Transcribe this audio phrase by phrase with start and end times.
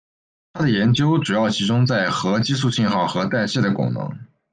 [0.53, 4.17] 他的研究主要集中在核激素信号和代谢的功能。